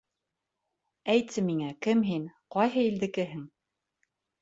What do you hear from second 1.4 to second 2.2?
миңә, кем